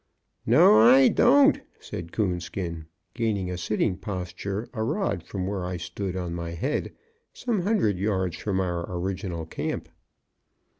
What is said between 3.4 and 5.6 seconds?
a sitting posture a rod from